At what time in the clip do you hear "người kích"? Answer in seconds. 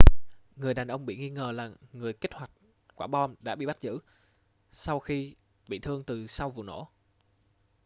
1.93-2.33